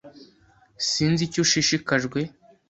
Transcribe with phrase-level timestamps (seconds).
[0.89, 2.19] Sinzi icyo ushishikajwe